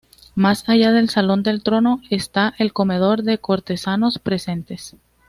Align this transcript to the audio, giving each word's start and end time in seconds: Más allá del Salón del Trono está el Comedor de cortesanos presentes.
Más 0.33 0.67
allá 0.67 0.91
del 0.93 1.09
Salón 1.11 1.43
del 1.43 1.61
Trono 1.61 2.01
está 2.09 2.55
el 2.57 2.73
Comedor 2.73 3.21
de 3.21 3.37
cortesanos 3.37 4.17
presentes. 4.17 4.95